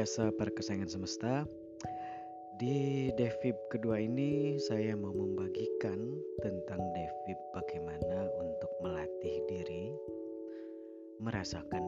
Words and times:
Para 0.00 0.48
kesayangan 0.48 0.88
semesta. 0.88 1.44
Di 2.56 3.12
Devip 3.20 3.52
kedua 3.68 4.00
ini 4.00 4.56
saya 4.56 4.96
mau 4.96 5.12
membagikan 5.12 6.16
tentang 6.40 6.80
Devip 6.96 7.36
bagaimana 7.52 8.24
untuk 8.40 8.72
melatih 8.80 9.44
diri 9.44 9.92
merasakan 11.20 11.84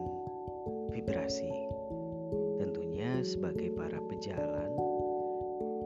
vibrasi. 0.93 1.49
Tentunya 2.61 3.25
sebagai 3.25 3.73
para 3.73 3.97
pejalan, 3.97 4.69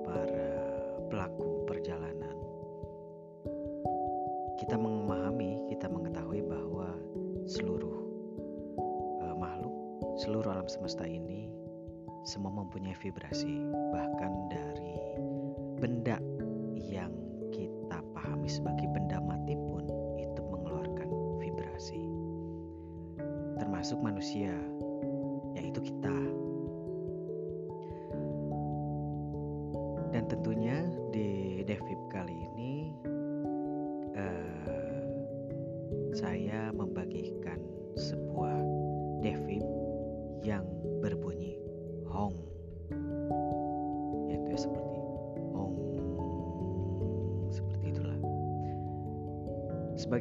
para 0.03 0.51
pelaku 1.07 1.63
perjalanan, 1.63 2.35
kita 4.59 4.75
memahami, 4.75 5.63
kita 5.71 5.87
mengetahui 5.87 6.43
bahwa 6.43 6.91
seluruh 7.47 7.97
seluruh 10.17 10.49
alam 10.49 10.65
semesta 10.65 11.05
ini 11.05 11.46
semua 12.27 12.51
mempunyai 12.51 12.91
vibrasi, 12.99 13.63
bahkan 13.95 14.51
dari 14.51 14.99
benda 15.79 16.19
yang 16.75 17.15
kita 17.55 18.03
pahami 18.11 18.51
sebagai 18.51 18.83
benda 18.91 19.23
mati 19.23 19.55
pun 19.55 19.87
itu 20.19 20.41
mengeluarkan 20.43 21.07
vibrasi. 21.39 22.03
Termasuk 23.55 24.03
manusia, 24.03 24.51
yaitu 25.55 25.79
kita. 25.79 26.17
Dan 30.11 30.27
tentunya 30.27 30.83
di 31.15 31.63
Devip 31.63 32.01
kali 32.11 32.35
ini 32.35 32.91
uh, 34.19 35.03
saya 36.11 36.56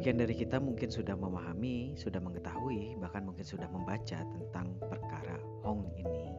sebagian 0.07 0.23
dari 0.23 0.39
kita 0.39 0.63
mungkin 0.63 0.87
sudah 0.87 1.19
memahami 1.19 1.99
sudah 1.99 2.23
mengetahui 2.23 2.95
bahkan 3.03 3.27
mungkin 3.27 3.43
sudah 3.43 3.67
membaca 3.67 4.23
tentang 4.23 4.79
perkara 4.79 5.35
hong 5.67 5.83
ini 5.99 6.31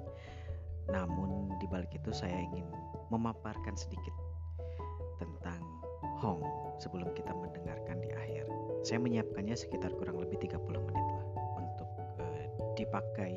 namun 0.87 1.51
di 1.59 1.67
balik 1.67 1.91
itu 1.91 2.15
saya 2.15 2.47
ingin 2.47 2.63
memaparkan 3.11 3.75
sedikit 3.75 4.15
tentang 5.19 5.59
hong 6.23 6.39
sebelum 6.79 7.11
kita 7.11 7.35
mendengarkan 7.35 7.99
di 7.99 8.07
akhir 8.15 8.47
saya 8.87 9.03
menyiapkannya 9.03 9.59
sekitar 9.59 9.91
kurang 9.99 10.15
lebih 10.23 10.39
30 10.47 10.63
menit 10.87 11.07
lah 11.11 11.27
untuk 11.59 11.91
uh, 12.23 12.71
dipakai 12.79 13.35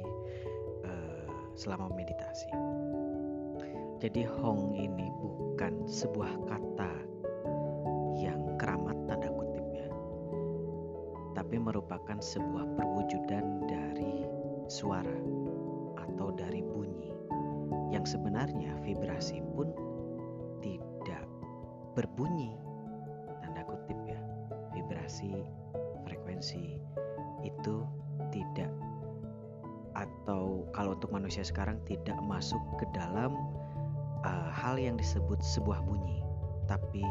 selama 1.59 1.91
meditasi. 1.93 2.49
Jadi 4.01 4.25
Hong 4.41 4.73
ini 4.73 5.13
bukan 5.21 5.85
sebuah 5.85 6.49
kata 6.49 7.00
sebuah 12.21 12.77
perwujudan 12.77 13.65
dari 13.65 14.29
suara 14.69 15.19
atau 15.97 16.29
dari 16.37 16.61
bunyi 16.61 17.11
yang 17.91 18.05
sebenarnya 18.05 18.77
vibrasi 18.85 19.41
pun 19.57 19.73
tidak 20.61 21.25
berbunyi 21.97 22.55
tanda 23.41 23.65
kutip 23.65 23.99
ya. 24.07 24.21
Vibrasi 24.71 25.43
frekuensi 26.07 26.79
itu 27.43 27.77
tidak 28.31 28.71
atau 29.99 30.63
kalau 30.71 30.95
untuk 30.95 31.11
manusia 31.11 31.43
sekarang 31.43 31.83
tidak 31.89 32.15
masuk 32.23 32.61
ke 32.79 32.87
dalam 32.95 33.35
uh, 34.23 34.51
hal 34.55 34.79
yang 34.79 34.95
disebut 34.95 35.43
sebuah 35.43 35.83
bunyi, 35.83 36.23
tapi 36.71 37.03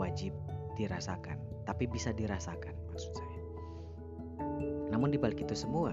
wajib 0.00 0.32
dirasakan, 0.80 1.36
tapi 1.68 1.84
bisa 1.84 2.10
dirasakan 2.16 2.72
maksud 2.88 3.12
saya. 3.12 3.31
Namun 5.02 5.18
di 5.18 5.18
balik 5.18 5.42
itu 5.42 5.58
semua 5.58 5.90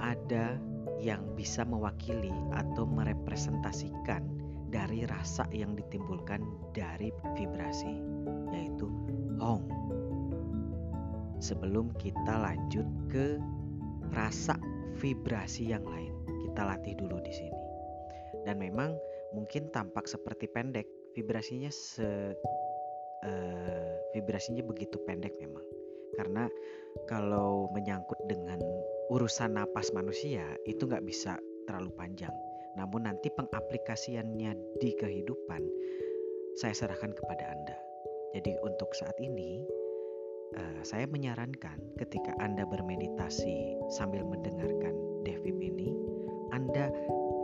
ada 0.00 0.56
yang 0.96 1.20
bisa 1.36 1.68
mewakili 1.68 2.32
atau 2.56 2.88
merepresentasikan 2.88 4.24
dari 4.72 5.04
rasa 5.04 5.44
yang 5.52 5.76
ditimbulkan 5.76 6.40
dari 6.72 7.12
vibrasi, 7.36 8.00
yaitu 8.56 8.88
hong. 9.36 9.68
Sebelum 11.44 11.92
kita 12.00 12.40
lanjut 12.40 12.88
ke 13.12 13.36
rasa 14.16 14.56
vibrasi 14.96 15.68
yang 15.68 15.84
lain. 15.84 16.16
Kita 16.24 16.72
latih 16.72 16.96
dulu 16.96 17.20
di 17.20 17.36
sini. 17.36 17.60
Dan 18.48 18.64
memang 18.64 18.96
mungkin 19.36 19.68
tampak 19.76 20.08
seperti 20.08 20.48
pendek, 20.48 20.88
vibrasinya 21.12 21.68
se 21.68 22.32
uh, 23.28 23.92
vibrasinya 24.16 24.64
begitu 24.64 24.96
pendek 25.04 25.36
memang. 25.36 25.68
Karena 26.16 26.48
kalau 27.08 27.70
menyangkut 27.74 28.18
dengan 28.30 28.58
urusan 29.10 29.58
napas 29.58 29.90
manusia 29.90 30.46
itu 30.64 30.86
nggak 30.86 31.04
bisa 31.04 31.36
terlalu 31.66 31.90
panjang. 31.98 32.32
Namun 32.78 33.10
nanti 33.10 33.28
pengaplikasiannya 33.34 34.54
di 34.78 34.90
kehidupan 34.94 35.62
saya 36.54 36.74
serahkan 36.74 37.10
kepada 37.14 37.44
Anda. 37.50 37.78
Jadi 38.30 38.54
untuk 38.62 38.94
saat 38.94 39.18
ini 39.18 39.66
uh, 40.54 40.80
saya 40.86 41.10
menyarankan 41.10 41.98
ketika 41.98 42.30
Anda 42.38 42.62
bermeditasi 42.62 43.90
sambil 43.90 44.22
mendengarkan 44.22 44.94
Devip 45.26 45.58
ini, 45.58 45.90
Anda 46.54 46.94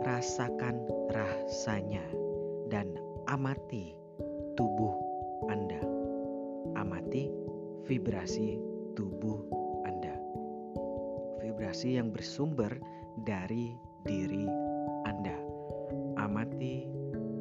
rasakan 0.07 0.87
rasanya 1.11 2.03
dan 2.71 2.95
amati 3.27 3.91
tubuh 4.55 4.95
Anda. 5.51 5.83
Amati 6.79 7.27
vibrasi 7.87 8.66
tubuh 8.97 9.45
Anda. 9.85 10.17
Vibrasi 11.45 12.01
yang 12.01 12.09
bersumber 12.09 12.81
dari 13.21 13.77
diri 14.09 14.49
Anda. 15.05 15.37
Amati, 16.17 16.89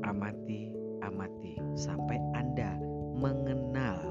amati, 0.05 0.69
amati 1.01 1.57
sampai 1.73 2.21
Anda 2.37 2.77
mengenal 3.17 4.05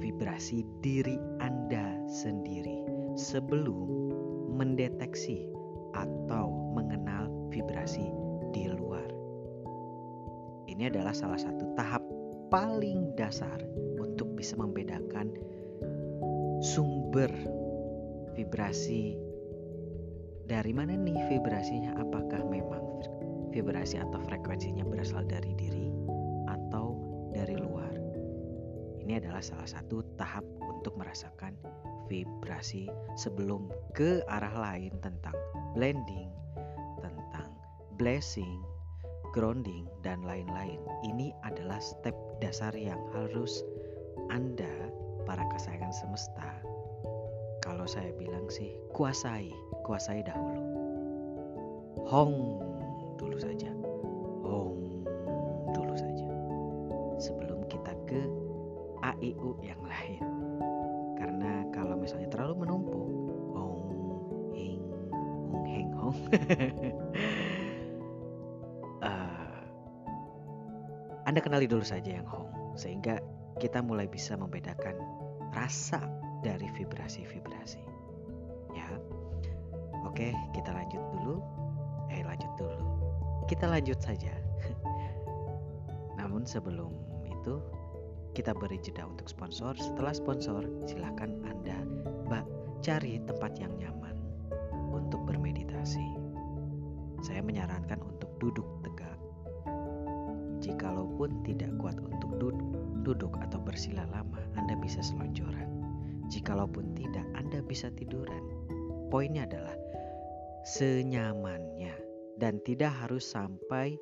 vibrasi 0.00 0.64
diri 0.80 1.20
Anda 1.44 2.00
sendiri 2.08 2.88
sebelum 3.12 4.08
mendeteksi 4.56 5.44
atau 5.92 6.72
mengenal 6.72 7.28
vibrasi 7.52 8.08
di 8.56 8.64
luar. 8.64 9.12
Ini 10.72 10.88
adalah 10.88 11.12
salah 11.12 11.36
satu 11.36 11.76
tahap 11.76 12.00
paling 12.48 13.12
dasar 13.12 13.60
untuk 14.00 14.32
bisa 14.32 14.56
membedakan 14.56 15.36
sumber 16.58 17.30
vibrasi. 18.34 19.14
Dari 20.48 20.72
mana 20.74 20.96
nih 20.96 21.28
vibrasinya? 21.30 21.94
Apakah 22.00 22.42
memang 22.46 22.82
vibrasi 23.54 24.00
atau 24.00 24.18
frekuensinya 24.26 24.82
berasal 24.82 25.22
dari 25.28 25.54
diri 25.54 25.86
atau 26.50 26.98
dari 27.30 27.54
luar? 27.54 27.94
Ini 28.98 29.22
adalah 29.22 29.42
salah 29.42 29.68
satu 29.70 30.02
tahap 30.18 30.42
untuk 30.60 30.98
merasakan 30.98 31.54
vibrasi 32.08 32.88
sebelum 33.14 33.68
ke 33.94 34.24
arah 34.26 34.54
lain 34.56 34.96
tentang 35.04 35.36
blending, 35.76 36.32
tentang 37.04 37.54
blessing, 38.00 38.64
grounding, 39.36 39.86
dan 40.00 40.24
lain-lain. 40.24 40.80
Ini 41.04 41.30
adalah 41.44 41.78
step 41.78 42.16
dasar 42.40 42.72
yang 42.74 42.98
harus 43.12 43.62
Anda, 44.32 44.70
para 45.28 45.44
kesayangan 45.52 45.92
semesta, 45.92 46.48
kalau 47.60 47.84
saya 47.84 48.08
bilang 48.16 48.48
sih 48.48 48.72
kuasai, 48.96 49.52
kuasai 49.84 50.24
dahulu. 50.24 50.64
Hong 52.08 52.56
dulu 53.20 53.36
saja. 53.36 53.68
Hong 54.40 55.04
dulu 55.76 55.92
saja. 55.92 56.28
Sebelum 57.20 57.68
kita 57.68 57.92
ke 58.08 58.24
AIU 59.04 59.60
yang 59.60 59.84
lain. 59.84 60.24
Karena 61.20 61.68
kalau 61.76 62.00
misalnya 62.00 62.32
terlalu 62.32 62.64
menumpuk, 62.64 63.08
hong, 63.52 63.84
hing, 64.56 64.80
hong, 65.52 65.64
heng, 65.68 65.90
hong. 65.92 66.18
uh, 69.04 69.60
anda 71.28 71.44
kenali 71.44 71.68
dulu 71.68 71.84
saja 71.84 72.16
yang 72.16 72.24
hong, 72.24 72.48
sehingga 72.80 73.20
kita 73.58 73.82
mulai 73.82 74.06
bisa 74.06 74.38
membedakan 74.38 74.94
rasa 75.50 75.98
dari 76.46 76.70
vibrasi-vibrasi. 76.78 77.82
Ya, 78.72 78.88
oke, 80.06 80.30
kita 80.54 80.70
lanjut 80.70 81.02
dulu. 81.18 81.42
Eh, 82.14 82.22
lanjut 82.22 82.50
dulu. 82.54 82.86
Kita 83.50 83.66
lanjut 83.66 83.98
saja. 83.98 84.30
Namun 86.18 86.46
sebelum 86.46 86.94
itu 87.26 87.58
kita 88.38 88.54
beri 88.54 88.78
jeda 88.78 89.02
untuk 89.02 89.26
sponsor. 89.26 89.74
Setelah 89.74 90.14
sponsor, 90.14 90.62
silakan 90.86 91.42
Anda 91.42 91.82
mbak 92.30 92.46
cari 92.86 93.18
tempat 93.26 93.58
yang 93.58 93.74
nyaman 93.76 94.14
untuk 94.94 95.26
bermeditasi. 95.26 96.30
saya 97.18 97.42
menyarankan 97.42 97.98
untuk 97.98 98.30
duduk 98.38 98.62
tegak. 98.86 99.18
Jikalaupun 100.62 101.42
tidak 101.42 101.74
kuat 101.82 101.98
untuk 101.98 102.30
duduk, 102.38 102.77
duduk 103.08 103.40
atau 103.40 103.56
bersila 103.64 104.04
lama, 104.12 104.36
Anda 104.60 104.76
bisa 104.76 105.00
selonjoran. 105.00 105.64
Jikalaupun 106.28 106.92
tidak, 106.92 107.24
Anda 107.32 107.64
bisa 107.64 107.88
tiduran. 107.96 108.44
Poinnya 109.08 109.48
adalah 109.48 109.72
senyamannya 110.68 111.96
dan 112.36 112.60
tidak 112.68 112.92
harus 112.92 113.24
sampai 113.24 113.96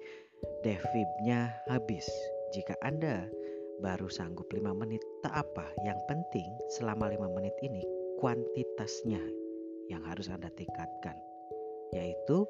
devibnya 0.67 1.55
habis. 1.71 2.03
Jika 2.51 2.75
Anda 2.83 3.31
baru 3.79 4.11
sanggup 4.11 4.51
5 4.51 4.75
menit, 4.75 5.07
tak 5.23 5.39
apa. 5.39 5.71
Yang 5.87 6.03
penting 6.11 6.51
selama 6.75 7.07
5 7.07 7.31
menit 7.31 7.55
ini 7.63 7.87
kuantitasnya 8.19 9.23
yang 9.87 10.03
harus 10.03 10.27
Anda 10.27 10.51
tingkatkan, 10.59 11.15
yaitu 11.95 12.43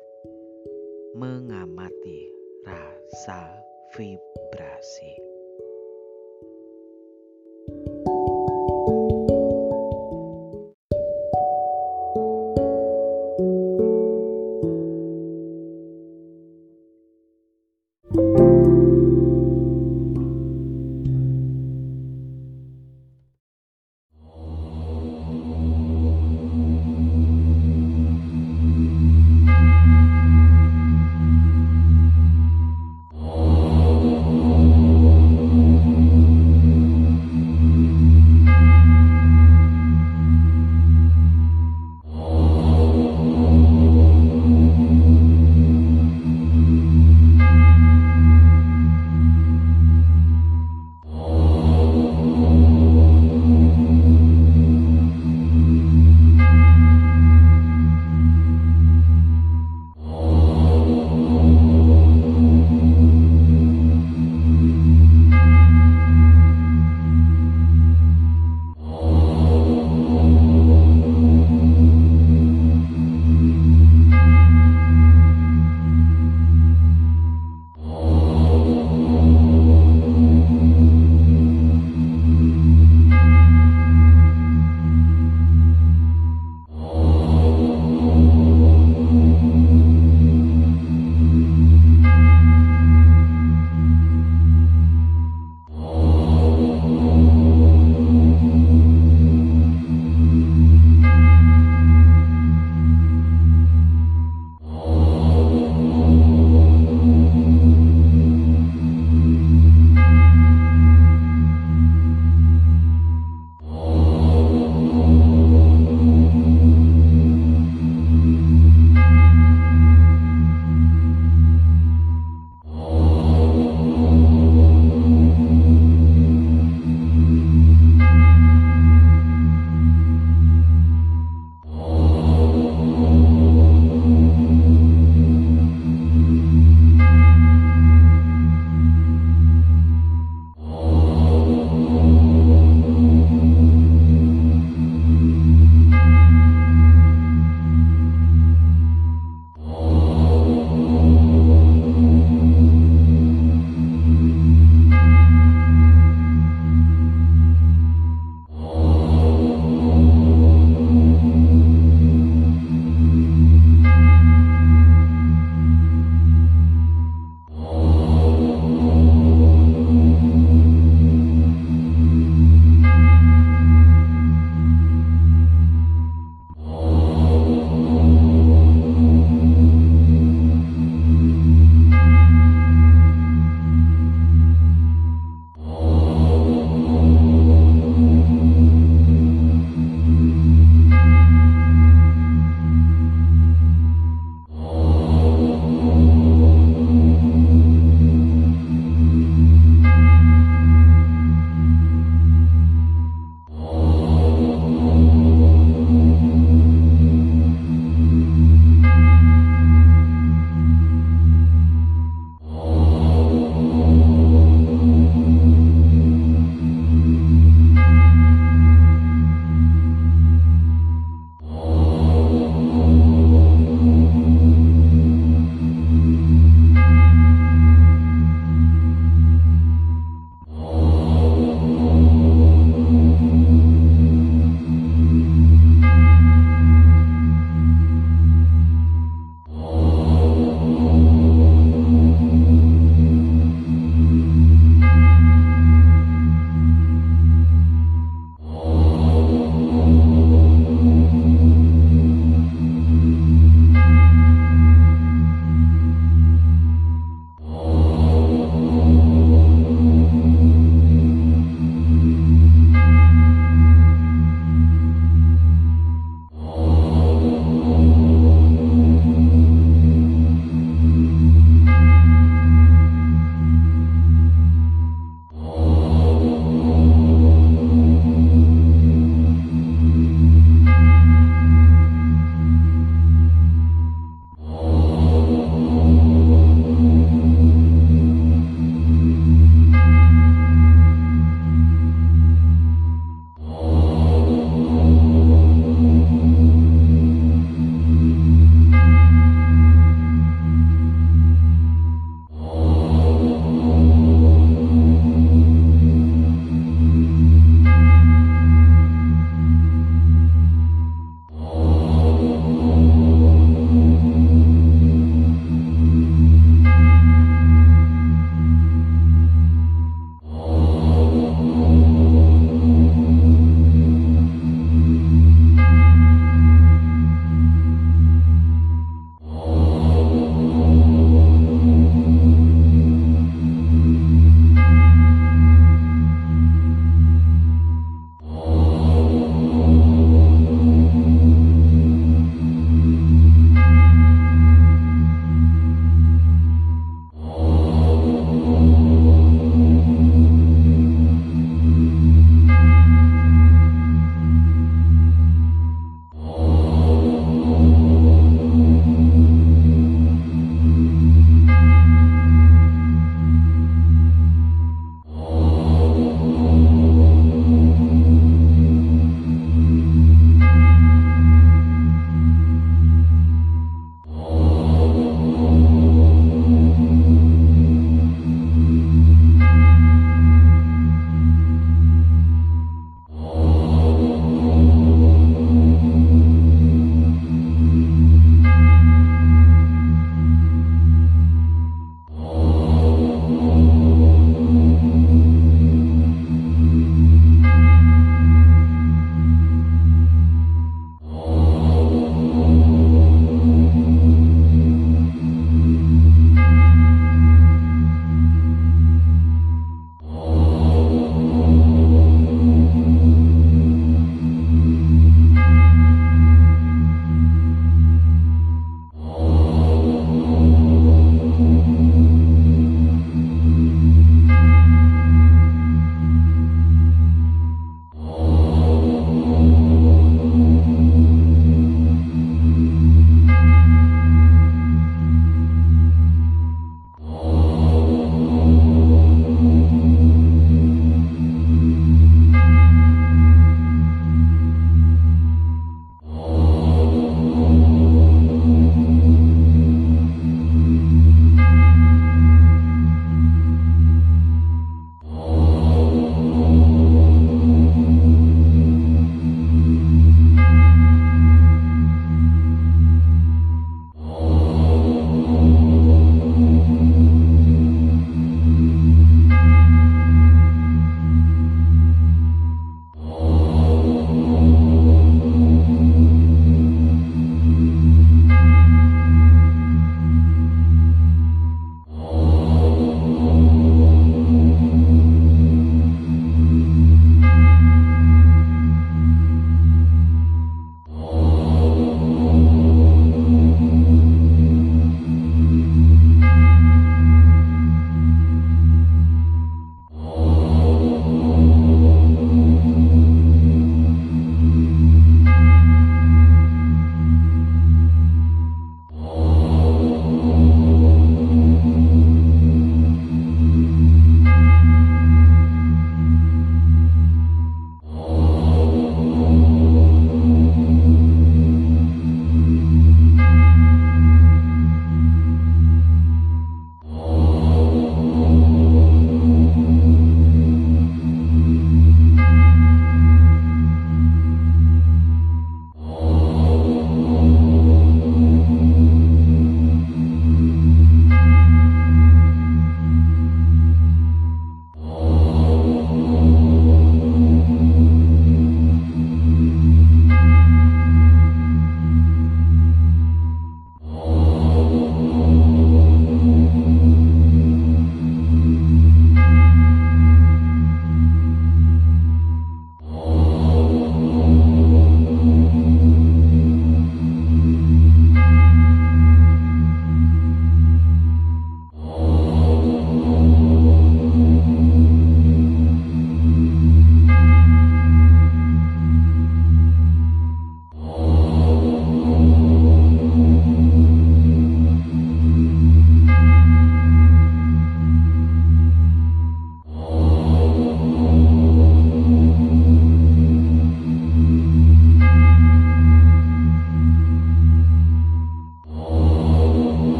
mengamati 1.12 2.32
rasa 2.64 3.60
vibrasi. 3.92 5.35